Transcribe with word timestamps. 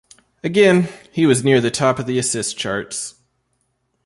Again, 0.43 0.89
he 1.11 1.27
was 1.27 1.43
near 1.43 1.61
the 1.61 1.69
top 1.69 1.99
of 1.99 2.07
the 2.07 2.17
assist 2.17 2.57
charts. 2.57 3.21